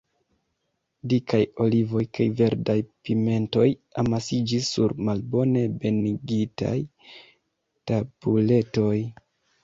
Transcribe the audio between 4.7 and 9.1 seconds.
sur malbone ebenigitaj tabuletoj.